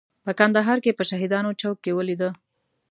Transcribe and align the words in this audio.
په 0.25 0.31
کندهار 0.39 0.77
کې 0.83 0.97
په 0.97 1.03
شهیدانو 1.09 1.57
چوک 1.61 1.77
کې 1.83 1.91
ولیده. 1.95 2.29